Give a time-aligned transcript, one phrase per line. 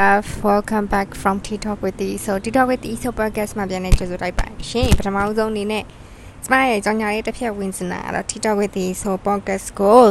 [0.00, 5.84] Love welcome back from TikTok with the so TikTok with the so podcast မှာပြန်နေကြိုဆိုတိုက်ပါရှင်ပထမဆုံးအနေနဲ့
[6.44, 10.02] ကျမရဲ့ကြောင်ညာလေးတစ်ဖြတ်ဝင်စနာတော့ TikTok with the so podcast ကို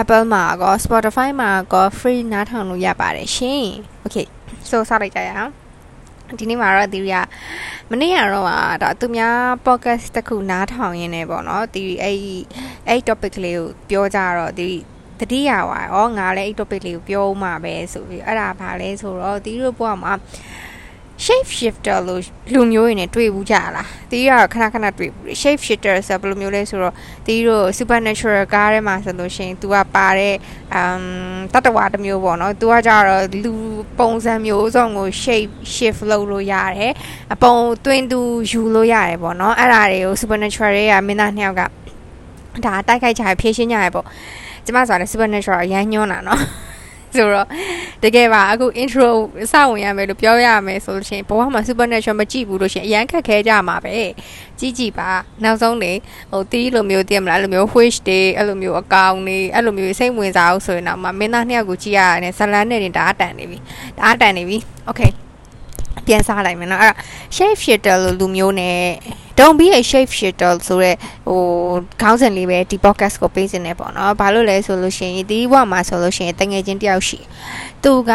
[0.00, 3.64] Apple မှာကော Spotify မှာကော free နားထောင်လို့ရပါတယ်ရှင်
[4.04, 4.26] Okay
[4.68, 5.52] so စလိုက်ကြရအောင်
[6.38, 7.24] ဒီနေ့မှာတော့ဒီရီက
[7.90, 8.46] မနေ့ကတော့
[8.82, 12.16] ဒါသူများ podcast တစ်ခုနားထောင်ရင်းနေပေါ့နော်ဒီအဲ့
[12.88, 14.70] အဲ့ topic ကလေးကိုပြောကြတော့ဒီ
[15.20, 20.12] တတိယဝါဩငါလည်းအဲ့ topic လေးကိုပြောမှပဲဆိုပြီးအဲ့ဒါဘာလဲဆိုတော့ဒီလိုဘွားမှာ
[21.24, 26.94] shape shifter လို့လူမျိုးတွေနဲ့တွေ့ဘူးကြလားတီးကတော့ခဏခဏတွေ့ဘူး shape shifter ဆိုဘယ်လိုမျိုးလဲဆိုတော့
[27.26, 30.34] တီးတို့ supernatural ကားထဲမှာဆိုလို့ရှိရင် तू ကပါတဲ့
[30.80, 31.04] um
[31.52, 33.52] တတဝါတစ်မျိုးပေါ့နော် तू ကကြတော့လူ
[33.98, 36.92] ပုံစံမျိုးစုံကို shape shift လုပ်လို့ရတယ်
[37.34, 41.62] အပုံတွင်းသူယူလို့ရတယ်ပေါ့နော်အဲ့ဒါတွေကို supernatural တွေကမင်းသားနှစ်ယောက်က
[42.66, 44.06] ဒါတိုက်ခိုက်ကြဖြည့်ရှင်းကြရပေါ့
[44.70, 46.40] ကျမဆိုတာလည်း supernatural အရန်ညွှန်းတာနော်
[47.14, 47.46] ဆိုတော့
[48.02, 49.08] တကယ်ပါအခု intro
[49.52, 53.96] စဝင်ရမယ်လို့ပြောရမယ်ဆိုလို့ရှိရင်ဘဝမှာ supernatural မကြည့်ဘူးလို့ရှိရင်အရန်ခက်ခဲကြမှာပဲ
[54.58, 55.10] ကြည့်ကြည့်ပါ
[55.44, 55.92] နောက်ဆုံးနေ
[56.32, 63.58] ဟိုတီးလိုမျိုးတည်မလားအဲ့လိုမျိုး wish တွေအဲ့လိုမျိုးအကောင်တွေအဲ့လိုမျိုးစိတ်ဝင်စားအောင်ဆိုရင်တော့မင်းသားနှစ်ယောက်ကိုကြည့်ရတယ်ဇလန်းနဲ့တင်တအားတန်နေပြီ
[63.96, 65.12] တအားတန်နေပြီ okay
[66.10, 66.96] ပြန်စားလိုက်မယ်နော်အဲ့ဒါ
[67.36, 68.78] shape shifter လို့လူမျိုးနဲ့
[69.38, 70.92] don't be a shape shifter ဆိုရဲ
[71.28, 71.40] ဟို
[72.02, 77.18] ခေါင်းစဉ်လေးပဲဒီ podcast ကိုပေးစင်နေပေါ့နော်ဘာလို့လဲဆိုလို့ရှိရင်ဒီဘဝမှာဆိုလို့ရှိရင်တငယ်ချင်းတယောက်ရှိ
[77.82, 78.12] သူက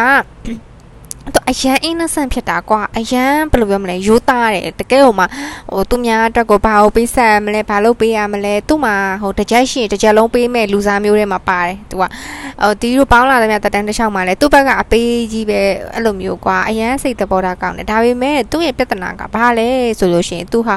[1.33, 5.27] သူအရန် innocent ဖြစ်တာကွာအရန်ဘယ်လိုပြောမလဲရိုးသားတယ်တကယ်ဟိုမှာ
[5.71, 15.59] ဟိုသူများအတွက်ကိုဘာလို့ပေးဆက်မလဲဘာလို့ပေးရမလဲသူ့မှာဟိုတစ်ချက်ရှိတစ်ချက်လုံးပေးမဲ့လူစားမျိုးတွေမှာပါတယ်သူကဟိုဒီလိုပေါင်းလာတဲ့မြတ်တတန်းတစ်ချောင်းမှာလဲသူ့ဘက်ကအပေးကြီးပဲ
[15.93, 20.75] အဲ့လိုမျိုးကွာအရန်စိတ်သဘောထားကောင်းတယ်ဒါပေမဲ့သူ့ရဲ့ပြဿနာကဘာလဲဆိုလို့ရှိရင်သူဟာ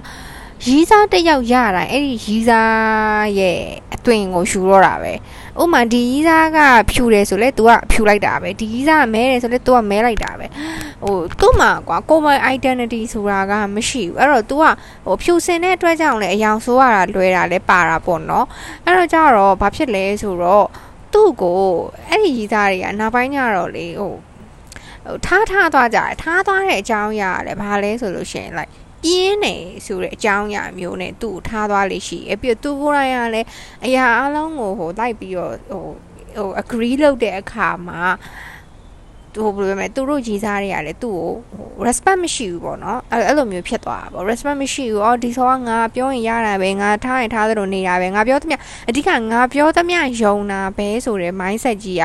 [0.66, 3.58] ရီးစားတစ်ယောက်ရတာအဲ့ဒီရီးစားရဲ့
[3.94, 5.12] အသွင်ကိုယူတော့တာပဲ
[5.61, 6.59] ဥမာဒီရီးစားက
[6.91, 10.45] ဖြူတယ်ဆိုလဲ तू ကဖြူလိုက်တာပဲဒီရီးစားကမဲတယ်ဆိုလဲ तू ကမဲလိုက်တာပဲ
[11.03, 14.65] ဟိုသူ့မှာကွာကိုယ်ပိုင် identity ဆိုတာကမရှိဘူးအဲ့တော့ तू က
[15.05, 18.45] ဟိုဖြူစင်တဲ့အတွက်ကြောင့်လဲအယောင်ဆိုးရတာလွဲတာလဲပါတာပေါ့နော်
[18.85, 20.67] အဲ့တော့ကြတော့ဘာဖြစ်လဲဆိုတော့
[21.13, 21.61] သူ့ကို
[22.09, 24.13] အဲ့ဒီရီးစားတွေကနောက်ပိုင်းကျတော့လေဟို
[25.05, 28.73] ဟိုထားထားသွားကြတယ်ထားသွားတဲ့အကြောင်းအရာလည်းဘာလဲဆိုလို့ရှိရင် like
[29.04, 29.54] ပြင်းနေ
[29.86, 33.48] ဆိုတဲ့အကြောင်းအရာမျိုးနဲ့သူ့ကိုထားသွားလိမ့်ရှိတယ်ပြီးတော့သူကိုယ်တိုင်ကလည်း
[33.86, 35.84] အရာအလုံးကိုဟိုလိုက်ပြီးတော့ဟို
[36.36, 38.02] ဟို agree လုပ်တဲ့အခါမှာ
[39.34, 41.30] သူဘယ်လိုလဲသူတို့ကြီးစားတွေကလည်းသူ့ကို
[41.86, 48.56] respect မရှိဘူးပေါ့နော်အဲ့အဲ့လိုမျိုးဖြစ်သွားတာပေါ့ respect မရှိဘူးအော်ဒီဆောကငါပြောရင်ရတာပဲငါထားရင်ထားသလိုနေတာပဲငါပြောသမျှ
[48.88, 52.02] အဓိကငါပြောသမျှယုံတာပဲဆိုတဲ့ mindset ကြီးက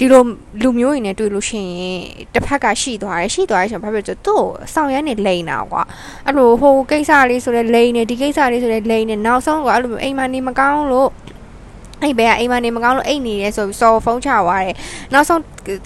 [0.00, 0.22] ဒီလို
[0.62, 2.00] လူမျိုးတွေနဲ့တွေ့လို့ရှိရင်
[2.34, 4.42] တစ်ဖက်ကရှိသွားတယ်ရှိသွားရရှင်ဘာဖြစ်လို့သူ့
[4.74, 5.82] ဆောင်ရမ်းနေလိန်တာကွာ
[6.26, 11.10] အဲ့လိုဟိုကိစ္စလေးဆိုလဲလိန်နေဒီကိစ္စလေးဆိုလဲလိန်နေနောက်ဆုံးကအဲ့လိုအိမ်မနေမကောင်းလို့
[12.02, 14.74] အဲ့ဘဲကအိမ်မနေမကောင်းလို့အိတ်နေရဲဆိုပြီးစော်ဖုန်းချသွားတယ်
[15.12, 15.40] နောက်ဆုံး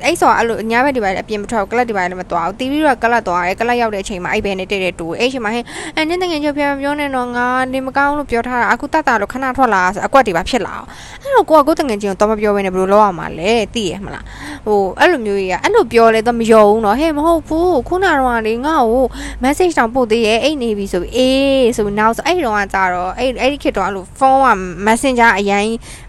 [0.05, 10.89] အဲ့စော်အဲ့လိုညဘက်ဒီပိုင်းအပြင်မထွက်ကလပ်ဒီပိုင်းလည်းမသွားဘူးတီးပြီးတော့ကလပ်သွားတယ်ကလပ်ရောက်တဲ့အချိန်မှာအဲ့ဘဲနဲ့တည့်တဲ့တူအဲ့ချိန်မှာဟင်းအဲ့နင်းတငယ်ချင်းပြောပြောနေတော့ငါနေမကောင်းလို့ပြောထားတာအခုတတ်တာလို့ခဏထွက်လာဆိုအကွက်တွေပါဖြစ်လာအောင်
[11.23, 14.25] အဲ့တော့ကိုကကိုတငယ်ချင်းကိုတော့မပြောဘဲနဲ့ဘယ်လိုလုပ်ရမှာလဲသိရမလား
[14.67, 19.05] ဟိုအဲ့လိုမျိုးကြီးကအဲ့လိုပြောလဲတော့မယုံဘူးနော်ဟဲ့မဟုတ်ဘူးခုနကတော့လေငါ့ကို
[19.45, 24.49] message တောင်ပို့သေးရဲ့အိတ်နေပြီဆိုပြီးအေးဆိုပြီးနောက်ဆိုအဲ့တော့ကကြတော့အဲ့အဲ့ဒီခေတ်တော့အဲ့လိုဖုန်းက
[24.87, 25.67] messenger အရင်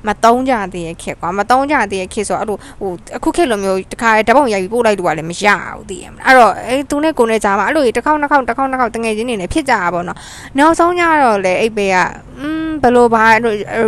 [0.07, 10.18] မတုံးကြသေးရဲ့ခေတ်ကွာမတုံးကြသေးရဲ့ခေတ်ဆိုအဲ့လိုဟိုအခုခေတ်လိုမျိုးတခါဓာတ်ပုံရိုက်ပြီးပို့လိုက်လို့ကလည်းမရဘူးသိရမလားအဲ့တော့အဲ့သူနဲ့ကိုနဲ့ကြားမှာအဲ့လိုတစ်ခေါက်နှစ်ခေါက်တစ်ခေါက်နှစ်ခေါက်တငယ်ချင်းနေနဲ့ဖြစ်ကြတာပေါ့နော်
[10.58, 11.96] နောက်ဆုံးကြတော့လေအိတ်ပေက
[12.40, 13.24] อืมဘယ်လိုပါ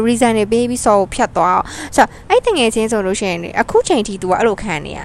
[0.07, 1.61] reason တွေပေးပြီးစော်ဖြတ်သွား
[1.97, 5.01] ဆိုတော့အဲ့တငယ်ချင်းဆိုလို့ရှိရင်အခုချိန်ထိ तू ကအဲ့လိုခံနေရ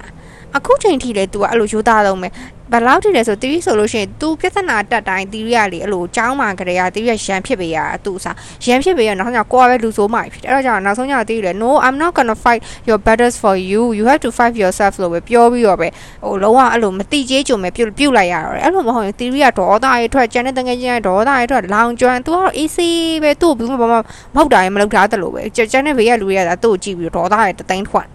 [0.56, 2.32] အခုချိန်ထိလေ तू ကအဲ့လိုရိုးသားတော့မယ်
[2.72, 14.30] ဘယ်လောက်ထိလဲဆိုတီးဆိုလို့ရှိရင် तू ပြဿနာတက်တိုင်းတီးရလေအဲ့လိုចောင်းမှာကြရတီးရရန်ဖြစ်ပေးရသူ့စားရန်ဖြစ်ပေးရနောက်ဆုံးကျကိုကပဲလူဆိုးမှဖြစ်အဲ့တော့ကျတော့နောက်ဆုံးကျတီးလေ no i'm not going to fight your battles for you you have to
[14.38, 15.88] fight yourself လို့ပဲပြောပြီးတော့ပဲ
[16.24, 22.90] ဟိုလုံးဝအဲ့လိုမတိကျကြုံပဲပြုတ်ပြုတ်လိုက်ရတော့တယ်အဲ့လိုမဟုတ်ရင်တီးရဒေါသရေထွက်ကျန်တဲ့တငယ်ချင်းဒေါသရေထွက်လောင်ကျွမ်း तू ကတော့ easy
[23.22, 23.96] ပဲသူ့ဘူးဘာမှ
[24.34, 28.06] မဟုတ်တာရင်မလုပ်တာတလို့ပဲကျန်တဲ့ဘေးကလူတွေကသူ့ကိုကြည့်ပြီးဒေါသရေတသိန်းထွက်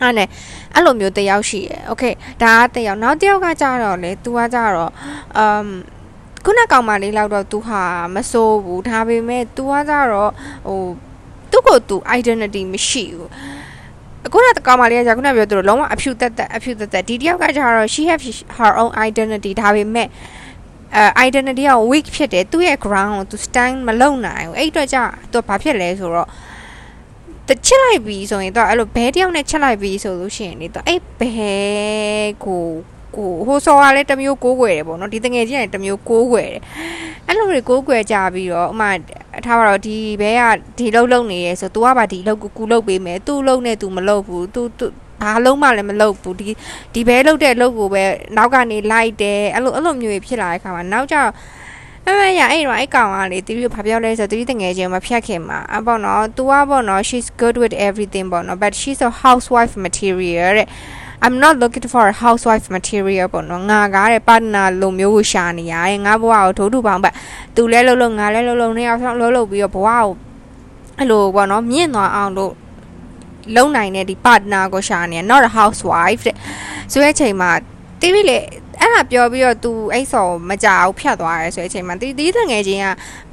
[0.00, 0.28] အဲ့နဲ့
[0.74, 2.04] အဲ့လိုမျိုးတယောက်ရှိရယ်โอเค
[2.42, 4.90] ဒါကတယောက်နောက်တယောက်ကကြတော့လေ तू ကကြတော့
[5.38, 5.68] အမ်
[6.44, 7.82] ခုနကောင်မလေးလောက်တော့ तू ဟာ
[8.14, 10.30] မစိုးဘူးဒါပေမဲ့ तू ကကြတော့
[10.68, 10.80] ဟို
[11.50, 13.30] သူ့ကို तू identity မရှိဘူး
[14.26, 18.22] အခုနကကောင်မလေးကကြာခုနပြောသူတို့လုံးဝအဖြူတက်တက်အဖြူတက်တက်ဒီတယောက်ကကြတော့ she have
[18.58, 20.08] her own identity ဒါပေမဲ့
[20.96, 26.28] အဲ identity က weak ဖြစ်တယ်သူ့ရဲ့ ground ကို तू stand မလုံနိုင်ဘူးအဲ့အတွက်ကြောင့် तू ဘာဖြစ်လဲဆိုတော့
[27.48, 31.52] တချစ်လိုက်ပြီဆိုရင်တော့အဲ့လိုဘဲတယောက်နဲ့ချစ်လိုက်ပြီဆိုလို့ရှိရင်လေတော့အဲ့ဘဲ
[32.44, 32.64] ကို
[33.16, 36.60] ကိုဟိုစော်ကလည်းတမျိုးကိုးကွယ်တယ်ပေါ့နော်ဒီတငယ်ချင်းကတမျိုးကိုးကွယ်တယ်
[37.26, 38.82] အဲ့လိုတွေကိုးကွယ်ကြပြီးတော့အမ
[39.44, 40.42] ထားပါတော့ဒီဘဲက
[40.78, 44.86] ဒီလှုပ်လှုပ်နေရဲဆို तू ကပါဒီလှုပ်ကူလှုပ်ပေးမယ် तू လှုပ်နေ तू မလှုပ်ဘူး तू तू
[45.22, 46.48] ဘာလုံးမှလည်းမလုပ်ဘူးဒီ
[46.94, 48.02] ဒီဘဲလုပ်တဲ့လုပ်ကိုပဲ
[48.36, 51.30] နောက်ကနေလိုက်တယ်အဲ့လိုအဲ့လိုမျိုးဖြစ်လာတဲ့ခါမှာနောက်ကျတော့
[52.06, 60.68] အမရအဲ့တော့အဲ့ကောင်ကလေတီရီဘာပြောလဲဆိုတီရီတငယ်ချင်းမဖြတ်ခင်မှာအပေါ့နော် तू อ่ะပေါ့နော် she's good with everything ပေါ့နော် but she's a housewife material တဲ့
[61.24, 67.14] I'm not looking for a housewife material ပေါ့နော်ငါကားတဲ့ partner လိုမျိုးကိုရှာနေရတယ်ငါဘဝကိုထိုးထူပေါင်းပတ်
[67.56, 70.08] သူလဲလှုပ်လှုပ်ငါလဲလှုပ်လှုပ်နှစ်ယောက်ဆောင်လှုပ်လှုပ်ပြီးတော့ဘဝကို
[70.98, 72.52] အဲ့လိုပေါ့နော်မြင့်သွားအောင်လို့
[73.56, 76.36] လုံနိုင်တဲ့ဒီ partner ကိုရှာနေ not a housewife တဲ့
[76.92, 77.50] ဆိုတဲ့အချိန်မှာ
[78.00, 78.38] တီးပြီးလေ
[78.80, 82.86] အဲ့ဒါပြောပြီးတော့ तू အဲ့ဆော်မကြောက်ဖြတ်သွားရဲဆိုတဲ့အချိန်မှာတီးတီးတငယ်ချင်းက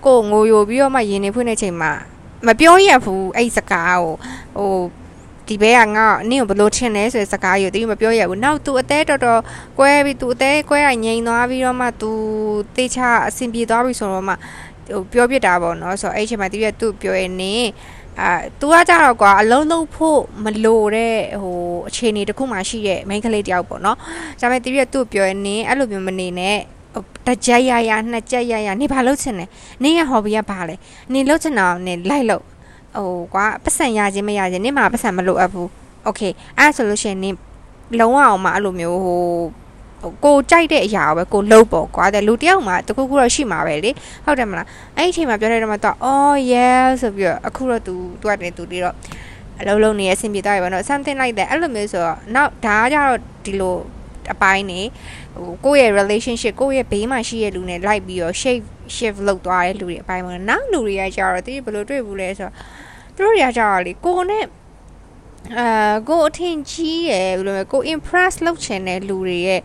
[0.06, 1.92] ကိုငိုယိုပြီးတော့မှရင်းနေဖွင့်တဲ့အချိန်မှာ
[2.48, 4.14] မပြောရဘူးအဲ့စကားကို
[4.58, 4.82] ဟို
[5.48, 9.42] ဒီဘဲကငါနင့်ကိုဘလို့ထင်လဲဆိုတဲ့စကားကိုတီးမပြောရဘူးနောက် तू အသေးတော်တော်
[9.80, 12.12] ကွဲပြီး तू အသေးကွဲရငြိမ်သွားပြီးတော့မှ तू
[12.76, 17.56] တေချာအဆင်ပြေသွားပြီဆိုတော့မှဟိုပြောပြတာပေါ့နော်ဆိုတော့အဲ့အချိန်မှာတီးရ तू ပြောရနေ
[18.21, 18.31] အာ
[18.61, 21.57] သူကကြတော့ကွာအလုံးလုံးဖို့မလိုတဲ့ဟို
[21.89, 23.97] အခြေအနေတစ်ခုမှရှိရဲ့ main ကလေးတယောက်ပေါ့နော်။
[24.41, 26.57] ဒါပေမဲ့တပြည့်သူ့ပြောရင်နင်းအဲ့လိုမျိုးမနေနဲ့
[27.27, 29.45] တကြရရနှစ်ကြရရနေဘာလုပ်ချင်လဲ။
[29.83, 30.75] နင်းရဲ့ hobby ကဘာလဲ။
[31.13, 32.45] နင်းလုပ်ချင်တာနင်းလိုက်လို့
[32.97, 35.69] ဟိုကွာပတ်စံရခြင်းမရခြင်းနင်းမှာပတ်စံမလိုအပ်ဘူး။
[36.09, 37.37] Okay အဲ့ဆိုလို့ရှိရင်နင်း
[37.99, 39.23] လုံးဝအောင်မအဲ့လိုမျိုးဟို
[40.25, 43.91] ကိုကြိုက်တဲ့အရာပဲကိုလှုပ်ပေါ့ကွာတဲ့လူတယောက်မှတခုခုတော့ရှိမှာပဲလေ
[44.25, 44.67] ဟုတ်တယ်မလား
[44.97, 48.95] အဲ့ဒီအချိန်မှာပြောတဲ့တော့မှတော့အော် yeah ဆိုပြီးတော့အခုတော့ तू သူကနေ तू ပြီးတော့
[49.61, 53.77] အလုံးလုံးနေရအဆင်ပြေသွားပြီပေါ့နော် something like that အဲ့လိုမျိုးဆိုတော့နောက်ဒါကကြတော့ဒီလို
[54.33, 54.81] အပိုင်းနေ
[55.37, 58.65] ဟိုကိုယ့်ရဲ့ relationship ကိုယ့်ရဲ့ဘေးမှာရှိတဲ့လူနဲ့လိုက်ပြီးတော့ shape
[58.97, 62.55] shift လုပ်သွားတဲ့လူတွေအပိုင်းပေါ့နော်နောက်လူတွေကကြတော့တိဘယ်လိုတွေ့ဘူးလဲဆိုတော့
[63.15, 64.45] သူတို့တွေကကြတော့လေကိုနဲ့
[65.59, 69.61] အာကိုအထင်ကြီးရယ်ဘယ်လိုလဲကို impress လုပ်ချင်တဲ့လူတွေရဲ့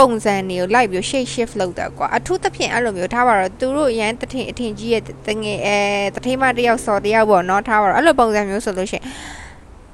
[0.00, 5.76] ပုံစံတွေကိုလိုက်ပြီး shape shift လုပ်တာကွာအထူးသဖြင့်အဲ့လိုမျိုးထားပါတော့သူတို့ရန်တထင်အထင်ကြီးရဲ့တငယ်အဲ
[6.14, 9.04] တထိမတယောက်စော်တယောက်ပေါ့နော်ထားပါတော့အဲ့လိုပုံစံမျိုးဆိုလို့ရှိရင်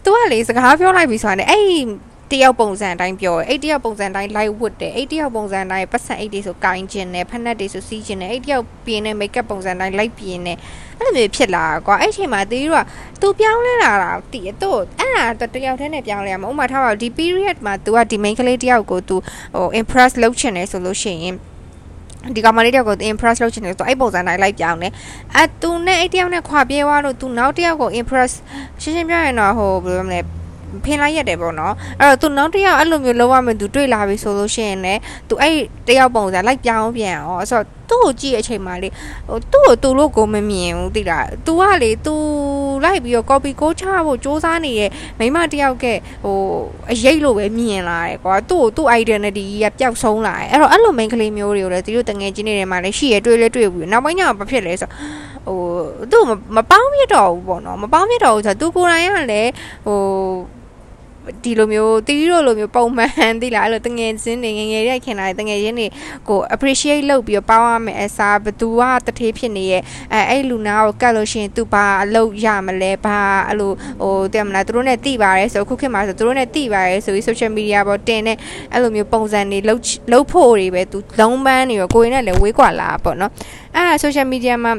[0.04, 1.62] သူကလေစကားပြောလိုက်ပြီးဆိုတာねအဲ့
[2.31, 10.57] တယောက်ပုံစံအတိုင်းပြောအဲ့တယောက်ပုံစံအတိုင်း live ဝတ်တယ်အဲ့တယောက်ပုံစံအတိုင်းပတ်စံအိတ်တွေဆိုကိုင်းကျင်တယ်ဖက်နက်တွေဆိုစီးကျင်တယ်အဲ့တယောက်ပြင်းတဲ့ makeup ပုံစံအတိုင်း live ပြင်းတယ်
[10.99, 12.83] အဲ့လိုမျိုးဖြစ်လာကွာအဲ့ချိန်မှာတီးတို့က
[13.21, 19.15] तू ပြောင်းလဲလာတာတီးတော့အဲ့ဒါတယောက်တည်းနဲ့ပြောင်းလဲရမှာဥမာထားပါဒီ period မှာ तू ကဒီ main ကလေးတယောက်ကို तू
[19.55, 21.35] ဟို impress လုပ်ချင်တယ်ဆိုလို့ရှိရင်
[22.35, 24.93] ဒီကောင်မလေးတယောက်ကို impress လုပ်ချင်တယ်ဆိုအဲ့ပုံစံတိုင်းလိုက်ပြောင်းတယ်
[25.35, 28.31] အဲ तू နဲ့အဲ့တယောက်နဲ့ခွာပြေးသွားလို့ तू နောက်တယောက်ကို impress
[28.81, 30.19] ရှင်းရှင်းပြောရင်တော့ဟိုဘယ်လိုမလဲ
[30.84, 35.54] ဖင်လိုက်ရတယ်ပေါ့နော်အဲ့တော့သူနောက်တစ်ယောက်အဲ့လိုမျိုးလုံးဝမယ်သူတွေ့လာပြီဆိုလို့ရှိရင်လည်းသူအဲ့
[35.88, 38.88] တယောက်ပုံစံလိုက်ပြောင်းပြန်အောင်အဲ့ဆိုသူ့ကိုကြည့်အချိန်မှလေ
[39.28, 42.14] ဟိုသူ့ကိုသူ့လို့ကိုမမြင်ဘူးတိလား तू ကလေ तू
[42.84, 45.84] လိုက်ပြီးတော့ copy ကိုချဖို့စူးစမ်းနေတဲ့မိမတယောက်က
[46.24, 46.38] ဟို
[46.92, 54.88] အရေးလို့ပဲမြင်လာတယ်ကွာသူ့ကိုသူ့ identity ကြီးကပျောက်ဆုံးလာတယ်အဲ့တော့အဲ့လို main ကလေးမျိုးတွေကိုလည်းသူတို့တငယ်ချင်းတွေထဲမှာလည်းရှိရတွေ့လဲတွေ့ဘူးနောက်ပိုင်းကျတော့ဘာဖြစ်လဲဆို
[55.46, 55.58] ဟို
[56.10, 56.25] သူ့
[56.56, 59.50] မပေါင်းပြတော့ဘူးပေါ့နော်မပေါင်းပြတော့ဘူးဆိုတော့သူကိုယ်တိုင်ကလည်း
[59.87, 60.00] ဟို
[61.44, 65.87] ဒီလိုမျိုးတီးရိုးလိုမျိုးပုံမှန်သိလားအဲ့လိုတငယ်ချင်းတွေငငယ်ရိုက်ခင်လာတငယ်ချင်းတွေ
[66.28, 69.82] ကို appreciate လုပ်ပြီးတော့ပေါင်းရမယ်အစားဘသူကတထေးဖြစ်နေရဲ့
[70.12, 73.19] အဲအဲ့လူနာကိုကတ်လို့ရှိရင် तू ဘာအလုပ်ရမလဲဘာ
[73.49, 73.72] အဲ့လို
[74.02, 78.37] ဟိုသိရမလားသူတို့နဲ့တိပါတယ်ဆိုခုခေတ်မှာဆိုသူတို့နဲ့တိပါတယ်ဆိုပြီး social media ပေါ်တင်တဲ့
[78.72, 83.31] အဲ့လိုမျိုးပုံစံတွေလှုပ်လှုပ်ဖို့တွေပဲ तू လုံးပန်းနေရောကိုယ်နဲ့လည်းဝေးကွာလာပေါ့နော်
[83.76, 84.72] အဲ social media မှာ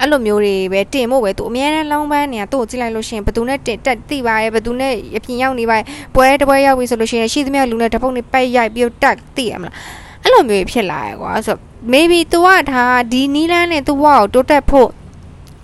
[0.00, 9.74] အဲ့လိုမျိုးတွေပဲတင်ဖို့ပဲသူအများနဲ့လောင်းပန်းနေတာသူ့ကိုကြည့်လိုက်လို့ရှိရင်ဘသူနဲ့တင်တက်တိပါရဲ့ဘသူနဲ့အပြင်ရောက်နေပါရဲ့ပွဲတပွဲရောက်ပြီဆိုလို့ရှိရင်ရှိသမျှလူနဲ့တပုတ်နဲ့ပိုက်ရိုက်ပြီးတက်တိရမလား
[10.22, 11.56] အဲ့လိုမျိုးဖြစ်လာရကွာဆို
[11.92, 14.90] maybe သူကဒါဒီနီးလန်းနဲ့သူ့ဘဝကိုတိုးတက်ဖို့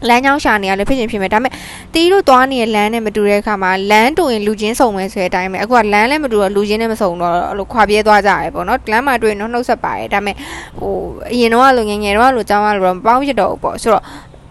[0.09, 1.53] လမ်းကြောင်းရှာနေရလို့ဖြစ်ချင်းဖြစ်မယ်ဒါပေမဲ့
[1.95, 10.37] တီးတို့သွားနေတဲ့လမ်းနဲ့မတူတဲ့အခါမှာလမ်းတူရင်လူချင်းစုံမယ်ဆိုတဲ့အတိုင်းပဲအခုကလမ်းလည်းမတူတော့လူချင်းနဲ့မစုံတော့အဲ့လိုခွာပြေးသွားကြရပေါ့နော်လမ်းမှာတွေ့ရင်တော့နှုတ်ဆက်ပါတယ်ဒါပေမဲ့
[10.79, 10.93] ဟို
[11.33, 14.05] အရင်တော့လိုငငယ်တော့လိုကြောင်းရလို့မပေါင်းဖြစ်တော့ဘူးပေါ့ဆိုတော့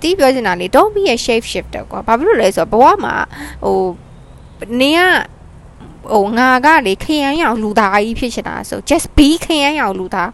[0.05, 3.15] တီးပြောချင်တာလေ don't be a shape shifter ကွာဘာဖြစ်လို့လဲဆိုတော့ဘဝမှာ
[3.63, 3.79] ဟို
[4.81, 4.99] နေက
[6.11, 10.29] ဟိုငါကလေခရမ်းရောင်လူသားကြီးဖြစ်ချင်တာဆို just be ခရမ်းရောင်လူသား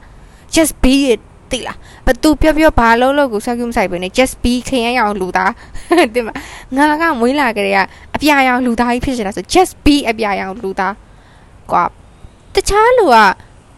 [0.56, 5.52] just be it တိလားဘသူပြောပြောဘာလုံးလို့ကိုဆောက်ယူမဆိုင်ပဲね just be ခရမ်းရောင်လူသား
[6.14, 6.30] တင်မ
[6.78, 7.80] ငါကမွေးလာကြတဲ့က
[8.16, 10.94] အပြာရောင်လူသားကြီးဖြစ်ချင်တာဆို just be အပြာရောင်လူသား
[11.72, 11.84] ကွာ
[12.54, 13.18] တခြားလူက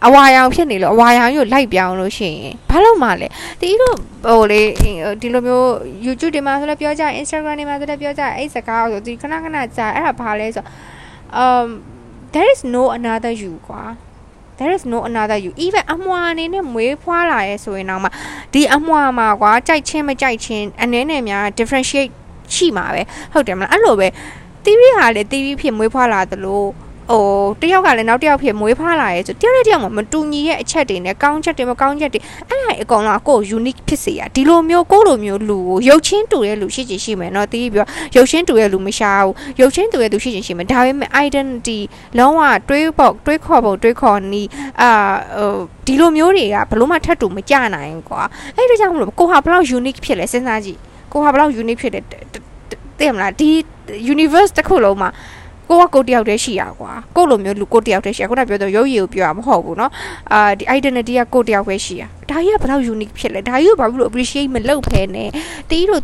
[0.07, 3.27] အဝါရောင်ဖြစ်နေလို့အဝါရောင်ကိုလိုက်ပြောင်းလို့ရှိရင်ဘာလို့မှလဲ
[3.61, 3.95] တီးတို့
[4.25, 4.61] ဟိုလေ
[5.21, 5.67] ဒီလိုမျိုး
[6.05, 10.63] YouTube တွေမှာဆိုလည်းပြောကြ Instagram တွေမှာဆိုလည်းပြောကြအဲ့စကားကိုဒီခဏခဏကြာအဲ့ဒါဘာလဲဆို
[11.43, 11.67] um
[12.33, 13.83] there is no another you ကွာ
[14.59, 18.09] there is no another you even အမွာအနေနဲ့မွေးဖွားလာရဲဆိုရင်တော့မှ
[18.53, 22.11] ဒီအမွာမှာကွာကြိုက်ချင်းမကြိုက်ချင်းအနေနဲ့များ differentiate
[22.55, 23.01] ရှိမှာပဲ
[23.33, 24.07] ဟုတ်တယ်မလားအဲ့လိုပဲ
[24.65, 26.63] TV ဟာလေ TV ဖြစ်မွေးဖွားလာသလို
[27.10, 27.24] ဟို
[27.62, 41.78] တယောက်ကလည်းနောက်တယောက်ဖြစ်မွေးဖွားလာရဲဆိုတယောက်နဲ့တယောက်မှမတူညီရဲ့အချက်တွေနဲ့ကောင်းချက်တွေမကောင်းချက်တွေအဲ့ဒါအကောင်လုံးကို unique ဖြစ်စေရဒီလိုမျိုးကိုလိုမျိုးလူကိုရုပ်ချင်းတူတဲ့လူရှိချင်ရှိမယ်เนาะတီးပြီးတော့ရုပ်ချင်းတူတဲ့လူမရှာဘူးရုပ်ချင်းတူတဲ့လူရှိချင်ရှိမယ်ဒါပေမဲ့ identity
[42.18, 44.48] လုံးဝတွေးပေါက်တွေးခေါ်ပုံတွေးခေါ်နီး
[44.80, 44.90] အာ
[45.38, 48.22] ဟိုဒီလိုမျိုးတွေကဘလို့မှထပ်တူမကြနိုင်ဘူးကွာ
[48.56, 50.78] အဲ့ဒါကြောင့်မလို့ကိုဟာဘလောက် unique ဖြစ်လဲစဉ်းစားကြည့်
[51.12, 52.04] ကိုဟာဘလောက် unique ဖြစ်တယ်
[52.98, 53.50] သိမလားဒီ
[54.12, 55.10] universe တစ်ခုလုံးမှာ
[55.70, 59.90] ကိုကကိုတယောက်တည်းရှိရကွာကိုလိုမျိုးလူကိုတယောက်တည်းရှိရခုနပြောတော့ရုပ်ရည်ကိုပြောတာမဟုတ်ဘူးเนาะ
[60.32, 65.28] အာဒီ identity ကကိုတယောက်ပဲရှိရဒါကြီးကဘယ်လောက် unique ဖြစ်လဲဒါကြီးကိုဘာဖြစ်လို့ appreciate မလုပ်ဖဲနဲ့
[65.70, 66.02] တီးတို့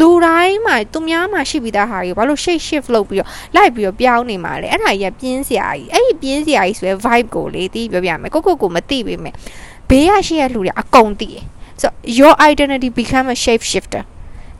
[0.00, 9.34] လူတိုင်းမှာသူများမှာရှိပြီးသားဟာကြီးဘာလို့ shape shift လုပ်ပြီးတော့လိုက်ပြီးတော့ပြောင်းနေမှာလဲအဲ့ဒါကြီးကပြင်းစရာကြီးအဲ့ဒီပြင်းစရာကြီးဆိုရယ် vibe ကိုလေတီးပြောပြမယ်ကိုကိုကိုမသိပေမဲ့
[9.88, 11.42] ဘေးရရှိရလူတွေအကုန်သိတယ်
[11.80, 14.02] ဆို your identity become a shape shifter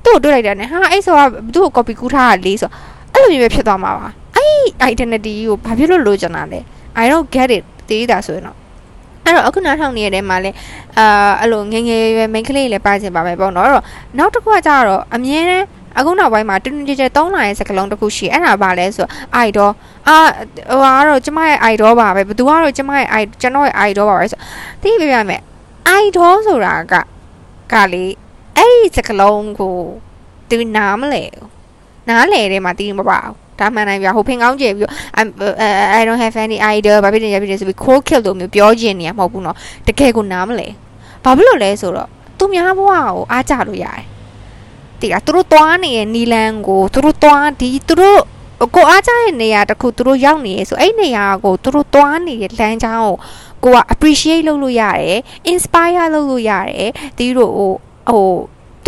[0.05, 1.21] သူ့ကိုတွေ့လိုက်တာနဲ့ဟာအဲ့ဆိုက
[1.55, 2.71] သူ့ကို copy ကူးထားတာလေးဆို
[3.13, 4.28] အဲ့လိုမျိုးပဲဖြစ်သွားမှာပါအဲ့
[4.92, 6.60] identity ကိုဘာဖြစ်လို့လိုချင်တာလဲ
[7.02, 8.58] I don't get it တည်တာဆိုရင်တော့
[9.26, 10.52] အဲ့တော့အခုနောက်ထောင်နေရတဲ့မှာလဲ
[10.98, 11.84] အာအဲ့လိုငငယ်
[12.16, 13.84] ရွယ် main ကလေးလည်းပါချင်ပါမယ်ပေါ့နော်အဲ့တော့
[14.18, 15.66] နောက်တစ်ခုကကြတော့အမြဲတမ်း
[15.98, 19.08] အခုနောက်ပိုင်းမှာတွင်းတွင်းကြဲကြဲသုံးလာတဲ့စကားလုံးတစ်ခုရှိအဲ့ဒါပါလဲဆို
[19.48, 19.72] idol
[20.08, 20.18] အာ
[20.70, 24.40] ဟိုကတော့ကျမရဲ့ idol ပါပဲဘသူကတော့ကျမရဲ့ idol ကျွန်တော်ရဲ့ idol ပါပဲဆို
[24.82, 25.42] သိပြရမယ်
[26.04, 26.94] idol ဆိုတာက
[27.74, 28.06] ကလေ
[28.58, 29.76] အဲ့ဒီစကားလုံးကို
[30.50, 31.24] သူနားမလဲ
[32.10, 34.89] နားလေတယ်မှာတီးမပါဘူး ဒါမှန်နိုင်ပြဟိုဖင်ကောင်းကျယ်ပြီး
[35.99, 39.57] I don't have any idea ဘာဖြစ်နေရဖြစ်နေဆိုပြီး cold kill လို့မျိုးပြောချင်နေရမဟုတ်ဘူးเนาะ
[39.87, 40.69] တကယ်ကိုနားမလဲ
[41.25, 44.03] ဘာဖြစ်လို့လဲဆိုတော့သူများဘဝကိုအားကြလို့ရတယ်
[45.01, 48.21] တိကသူတို့သွားနေတဲ့နီလန်ကိုသူတို့သွားဒီသူတို့
[48.75, 53.17] ကိုအားကြတဲ့နေရာတခုသူတို့ရောက်နေရဆိုအဲ့နေရာကိုသူတို့သွားနေတဲ့လမ်းကြောင်းကို
[53.65, 55.19] ကိုက appreciate လုပ်လို့ရတယ်
[55.51, 57.73] inspire လုပ်လို့ရတယ်တီးတို့ဟို
[58.11, 58.29] ဟို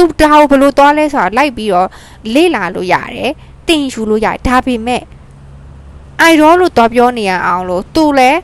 [0.02, 1.90] သူဒါကိုဘယ်လိုသွားလဲဆိုတာလိုက်ပြီးတော့
[2.34, 3.32] လေ့လာလို့ရတယ်
[3.68, 5.04] တင်ယူလို့ရတယ်ဒါပေမဲ့
[6.22, 8.40] အိုင်ရောလို့တော့ပြောနေရအောင်လို့သူလည်း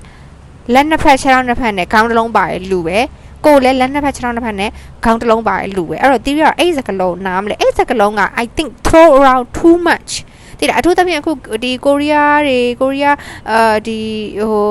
[0.73, 2.97] လက်နှစ်ဖက်ခြေထောက်နှစ်ဖက်နဲ့ခေါင်းတစ်လုံးပါတယ်လူပဲ
[3.45, 4.69] ကိုလည်းလက်နှစ်ဖက်ခြေထောက်နှစ်ဖက်နဲ့
[5.05, 10.11] ခေါင်းတစ်လုံးပါတယ်လူပဲအဲ့တော့တီးရအဲ့စကလုံးနားမလဲအဲ့စကလုံးက I think throw around too much
[10.59, 11.31] တိတယ်အထူးသဖြင့်အခု
[11.63, 13.17] ဒီကိုရီးယားတွေကိုရီးယား
[13.51, 13.99] အာဒီ
[14.49, 14.67] ဟို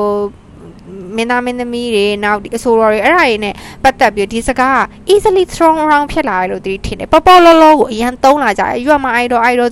[1.17, 4.81] မင်းသားမင်းသမီးတွေနောက်ဒီအဆိုတော်တွေအဲ့ဒါတွေနဲ့ပတ်သက်ပြီးဒီစကားက
[5.13, 9.69] easily thrown around ဖြစ်လာတယ်လို့သူထင်တယ်ပေါ်ပေါ်လောလောကိုအရန်သုံးလာကြတယ် you are my idol idol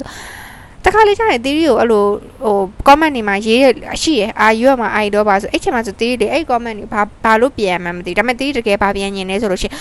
[0.85, 2.05] တခါလေကျရင် theory ကိုအဲ့လို
[2.45, 3.65] ဟို comment တွေမှာရေးရ
[4.03, 9.75] ရှိရအာ you are my idol ပါဆိုအဲ့ချိန်မှာဆို theory တွေအဲ့ comment တွေဘာဘာလို့ပြန်မှမသိဒါပေမဲ့ theory တကယ်ဘာပြန်ညင်လဲဆိုလို့ရှိရင်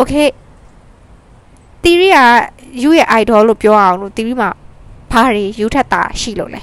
[0.00, 0.28] okay
[1.82, 2.18] theory က
[2.82, 4.50] you ရဲ့ idol လို့ပြောအောင်လို့ theory မှာ
[5.12, 6.62] ဘာတွေယူထက်တာရှိလို့လဲ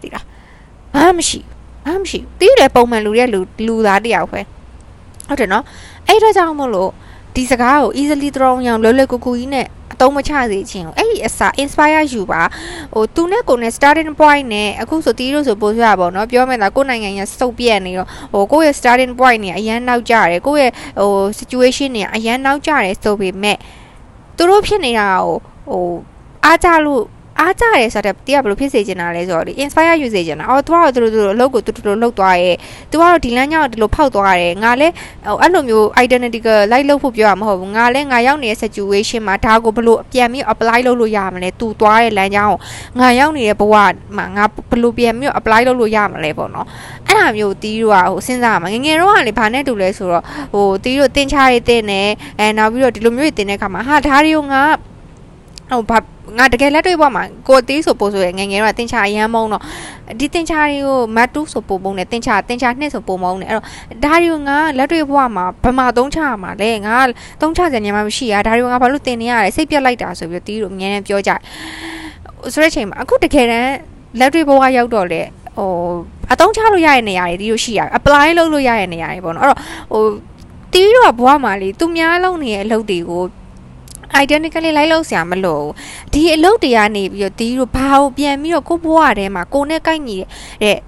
[0.00, 0.24] သိလား
[0.94, 1.51] ဘာမှမရှိဘာ
[1.86, 4.40] မှမရှိတီးတယ်ပုံမှန်လူတဲ့လူလူသားတယောက်ပဲ
[5.28, 5.64] ဟုတ်တယ်နော်
[6.08, 6.90] အဲ့ဒါကြောင့်မို့လို့
[7.34, 12.42] ဒီစကားကို easily throw အောင်လွယ်လွယ်ကူကူကြီးနဲ့အသုံးမချစေခြင်းကိုအဲ့ဒီအစာ inspire ယူပါ
[12.94, 20.70] ဟိုသူနဲ့ကိုနဲ့ starting point နဲ့အခုဆိုတီးလို့ဆိုပို့ရပါတော့ပြောမယ်လားကိုနိုင်ငံရစုပ်ပြက်နေတော့ဟိုကိုရဲ့ starting point နေအရန်နောက်ကြတယ်ကိုရဲ့
[21.00, 23.56] ဟို situation နေအရန်နောက်ကြတယ်ဆိုပေမဲ့
[24.36, 25.36] သူတို့ဖြစ်နေတာကို
[25.70, 25.86] ဟို
[26.44, 27.02] အားကြလို့
[27.42, 32.56] အားကြတယ်ဆိုတော့တီးကဘယ်လိုဖြစ်စေချင်တာလဲဆိုတော့ဒီ inspire ယူစေချင်တာအော်သူကတော့သူတို့အလုပ်ကိုသူတို့လုပ်သွားရဲ့
[32.90, 34.94] သူကတော့ဒီလမ်းကြောင်းဒီလိုဖောက်သွားတယ်ငါလည်း
[35.26, 42.58] ဟိုအဲ့လိုမျိုး identity က like လုပ်ဖို့ပြောရမှာမဟုတ်ဘူးငါလည်းငါရောက်နေတဲ့ situation မှာဒါကိုဘယ်လိုပြန်ပြီး apply လုပ်လို့ရမလဲသူသွားတဲ့လမ်းကြောင်းကို
[43.00, 43.74] ငါရောက်နေတဲ့ဘဝ
[44.16, 46.66] မှာငါဘယ်လိုပြန်ပြီး apply လုပ်လို့ရမလဲပေါ့နော်
[47.08, 52.02] အဲ့ဒါမျိုးတီးတို့ကဟိုစဉ်းစားမှာငငယ်တော့ကလေဘာနဲ့တူလဲဆိုတော့ဟိုတီးတို့တင်ချရည်တင်နေ
[52.38, 54.62] အဲနောက်ပြီးတော့ဒီလိုမျိုးတင်တဲ့အခါမှာဟာဒါတွေကိုငါ
[55.70, 55.98] ဟိုဘာ
[56.38, 59.62] ငါတကယ်လက်တွေ့ဘဝမှာကိုအသေးဆိုပို့ဆိုရငငယ်တော့တင်ချအရမ်းမုန်းတော့
[60.20, 63.64] ဒီတင်ချတွေကိုမတ်တူးဆိုပို့မုန်းတယ်တင်ချတင်ချနှစ်ဆိုပို့မုန်းတယ်အဲ့တော့
[64.04, 66.96] ဒါတွေကိုငါလက်တွေ့ဘဝမှာဘယ်မှာသုံးချရမှာလဲငါ
[67.40, 71.30] သုံးချစရာညမှာမရှိရဒါတွေကိုငါဘာလို့တင်နေရလဲစိတ်ပြက်လိုက်တာဆိုပြီးတီးတို့အများနဲ့ပြောကြ
[72.52, 73.74] ဆိုတဲ့ချိန်မှာအခုတကယ်တမ်း
[74.18, 75.22] လက်တွေ့ဘဝရောက်တော့လေ
[75.56, 75.70] ဟို
[76.32, 79.58] အသုံးချလို့ရတဲ့နေရာတွေတီးတို့ရှိရ apply လုပ်လို့ရတဲ့နေရာတွေပေါ့နော်အဲ့တော့
[79.92, 80.04] ဟို
[80.72, 83.22] တီးတို့ကဘဝမှာလေသူများလုံးနေတဲ့အလုပ်တွေကို
[84.20, 85.64] identically လိုက်လို့ဆရာမလို့
[86.12, 90.16] ဒီအလုပ်တွေကနေပြီးတော့ဒီလိုဘာကိုပြန်ပြီးတော့ကိုဘဝထဲမှာကိုနဲ့ကိုက်ညီ
[90.62, 90.78] တဲ့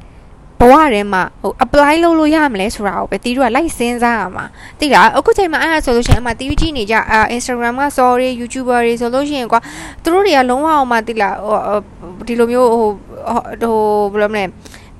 [0.61, 4.45] ဘဝထဲမှာဟို apply လုပ်လို့ရမလဲဆိုတာကိုပဲတီးတို့ကလိုက်စဉ်းစားရမှာ
[4.81, 9.61] တိလားအခုချိန်မှာအဲ့ဒါဆိုလို့ရှိရင်အမှတီးကြည့်နေကြအာ Instagram က story YouTuber တွေဆိုလို့ရှိရင်ကွာ
[10.03, 11.59] သူတို့တွေကလုံးဝအောင်မှတိလားဟို
[12.29, 12.91] ဒီလိုမျိုးဟို
[13.63, 13.77] ဟို
[14.13, 14.45] ဘယ်လိုမလဲ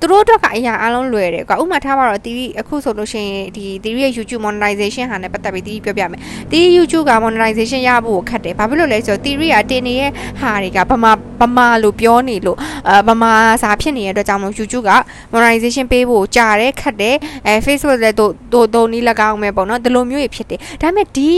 [0.05, 6.19] သူတို့အတွက်ကအရာအလုံးလွယ်တယ်ကွာဥမာထားပါတော့ TV အခုဆိုလို့ရှိရင်ဒီ TV ရဲ့ YouTube monetization ဟာနဲ့ပတ်သက်ပြီး TV ပြောပြမယ်
[6.51, 12.57] TV YouTube က monetization ရဖို့ခက်တယ်ဘာဖြစ်လို့လဲဆိုတော့ TV ကတင်နေတဲ့ဟာတွေကဗမာဗမာလို့ပြောနေလို့
[12.89, 14.93] အဲဗမာစာဖြစ်နေတဲ့အတွက်ကြောင့်မို့ YouTube က
[15.33, 21.31] monetization ပေးဖို့ကြာတယ်ခက်တယ်အဲ Facebook လည်းတို့တို့တို့နီး၎င်းပဲပေါ့နော်ဒီလိုမျိုးတွေဖြစ်တယ်ဒါပေမဲ့ဒီ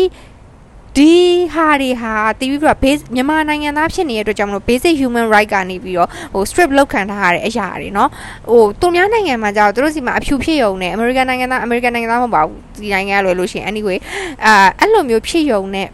[0.99, 1.15] ဒ ဒီ
[1.55, 8.09] ဟာတွေဟာတီးပြီးတော့ base မြန်မာနိုင်ငံသားဖြစ်နေတဲ့အတွက်ကြောင့်မလို့ basic human right ကနေပြီးတော့ဟို strip လောက်ခံထားရတဲ့အရာတွေเนาะ
[8.51, 13.99] ဟိုသူများနိုင်ငံမှာကြာတော့သူတို့စီမှာအဖြူဖြစ်ရုံနဲ့ American နိုင်ငံသား American နိုင်ငံသားမဟုတ်ပါဘူးဒီနိုင်ငံကလွယ်လို့ရှိရင် anyway
[14.47, 15.89] အာအဲ့လိုမျိုးဖြစ်ရုံနဲ့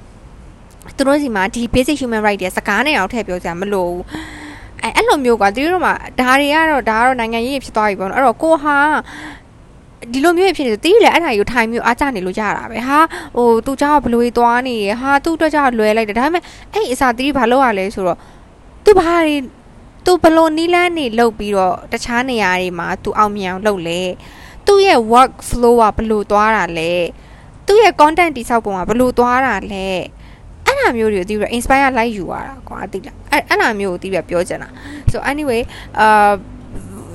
[0.97, 3.95] သူတို့စီမှာဒီ basic human right တွေစကားနဲ့အောင်ထည့်ပြောကြမလို့
[4.83, 8.77] အဲအဲ့လိုမျိုးကွာသူတို့မှာဒါတွေကတော့ဒါကတော့နိုင်ငံရေးဖြစ်သွားပြီပေါ့နော်အဲ့တော့ကိုဟာ
[10.13, 12.99] ဒီလိုမျိုးဖြစ်နေတီးလေအဲ့ဒါကြီးထိုင်မျိုးအားကြနေလို့ရတာပဲဟာ
[13.37, 16.43] ဟိုသူเจ้าဘလို့သွားနေရဟာသူ့အတွက်ကြောင့်လွယ်လိုက်တယ်ဒါပေမဲ့
[16.75, 18.19] အဲ့အစာတီးဘာလုပ်ရလဲဆိုတော့
[18.85, 19.37] သူဘာတွေ
[20.05, 24.01] သူဘလို့နီးလန်းနေလုပ်ပြီးတော့တခြားနေရာတွေမှာသူအောင်မြင်အောင်လုပ်လဲ
[24.67, 26.93] သူ့ရဲ့ work flow ကဘလို့သွားတာလဲ
[27.67, 29.87] သူ့ရဲ့ content တိဆောက်ပုံကဘလို့သွားတာလဲ
[30.65, 34.69] အဲ့လိုမျိုးတွေကိုတီးပြီး inspire လိုက်ယူရတာကွာတိလားအဲ့အဲ့လိုမျိုးကိုတီးပြီးပြောချင်တာ
[35.13, 35.63] so anyway
[36.01, 36.33] အာ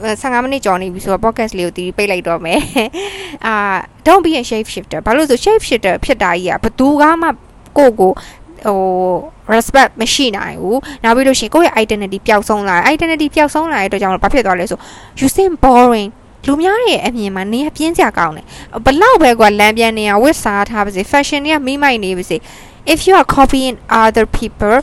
[0.07, 2.61] 15မိနစ်ကျော်နေပြီဆိုတော့ podcast လေးကိုတီးပိတ်လိုက်တော့မယ်
[3.47, 3.55] အာ
[4.07, 7.29] don't be a shape shifter ဘာလို့ဆို shape shifter ဖြစ်တာကြီးอ่ะဘသူကမှ
[7.79, 8.13] ကိုကို
[8.67, 8.79] ဟို
[9.55, 14.79] respect မရှိနိုင်ဘူးနောက်ပြီးလို့ရှိရင်ကိုယ့်ရဲ့ identity ပျောက်ဆုံးလာတယ် identity ပျောက်ဆုံးလာတဲ့အတွက်ကြောင့်ဘာဖြစ်သွားလဲဆို
[15.19, 16.11] you seem boring
[16.47, 18.47] လူများရဲ့အမြင်မှာနေရပြင်းစရာကောင်းတယ်
[18.85, 22.37] ဘလောက်ပဲကွာလမ်းပြန်နေရဝတ်စားထားပါစေ fashion တွေကမိမိုက်နေပါစေ
[22.93, 24.77] if you are copying other people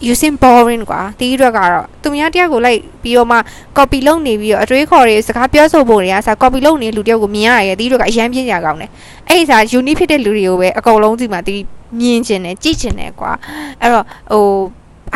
[0.00, 3.38] you seem boring ကွာတီးအတွက်ကတော့သူများတယောက်ကိုလိုက်ပြီးတော့မှ
[3.76, 8.90] copy လုပ်နေပြီးတော့အတွေးခေါ်တွေစကားပြောဆိုဖို့တွေကစာ copy လုပ်နေလူတယောက်ကိုမြင်ရရဲ့တီးအတွက်ကအရန်ပြင်းကြကောင်းတယ်
[9.28, 11.62] အဲ့ဒီစာ unique ဖြစ်တဲ့လူတွေကိုပဲအကုန်လုံးဒီမှာတီး
[12.00, 13.32] မြင်ကျင်တယ်ကြည့်ကျင်တယ်ကွာ
[13.80, 14.44] အဲ့တော့ဟို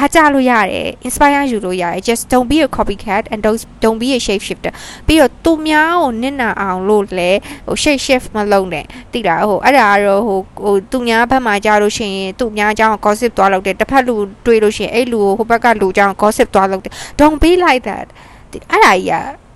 [0.00, 4.72] အားကြလို့ရတယ် inspire ယူလို့ရတယ် just don't be a copycat and don't don't be a shape shifter
[5.06, 7.30] ပြီးတော့သူများကိုနစ်နာအောင်လို့လဲ
[7.66, 14.14] ဟို shape shift မလုပ်နဲ့တိတာဟိုအဲ့ဒါကတော့ဟိုဟိုသူများဘက်မှာကြားလို့ရှိရင်သူများအကြောင်း gossip သွားလုပ်တယ်တစ်ဖက်လူ
[14.46, 18.06] တွေးလို့ရှိရင်အဲ့လူကိုဟိုဘက်ကလူအကြောင်း gossip သွားလုပ်တယ် don't be like that
[18.52, 19.50] အဲ့ဒါကြီးက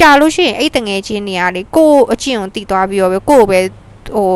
[0.00, 3.58] ကြာလို့ရှိရင်အဲ့တငယ်ချင်းတွေကလေကို့အကျင့်ကိုတည်သွားပြီးတော့ပဲကို့ပဲ
[4.16, 4.28] ဟို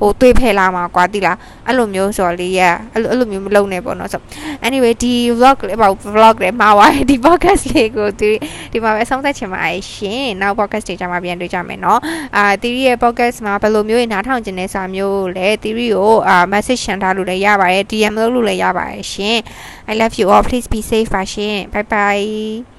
[0.00, 2.60] ဟိုတွေးဖယ်လာမှာကွာတိလားအဲ့လိုမျိုးဆိုတော့လေရ
[2.92, 4.20] အဲ့လိုအဲ့လိုမျိုးမလုပ်နဲ့ပေါ့နော်ဆို
[4.66, 8.30] anyway ဒီ vlog လေးပေါ့ vlog လေးမှာပါဒီ podcast လေးကိုဒီ
[8.72, 12.00] ဒီမှာပဲဆုံးသက်ချင်ပါတယ်ရှင်နောက် podcast တွေကြမှာပြန်တွေ့ကြမယ်နော်
[12.36, 19.38] အာ theory ရဲ့ podcast မှာဘယ်လိုမျိုးနားထောင်ခြင်းလဲဆိုတာမျိုးလဲ theory ကိုအာ message ရှင်းထားလို့လည်းရပါတယ် DM လုပ်လို့လည်းရပါတယ်ရှင်
[19.90, 22.75] I love you all please be safe ပါရှင် bye bye